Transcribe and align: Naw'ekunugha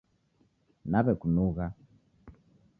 Naw'ekunugha 0.91 1.65